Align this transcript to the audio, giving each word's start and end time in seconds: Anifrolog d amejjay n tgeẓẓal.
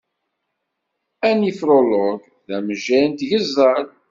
Anifrolog 1.27 2.21
d 2.47 2.49
amejjay 2.57 3.05
n 3.07 3.11
tgeẓẓal. 3.19 3.85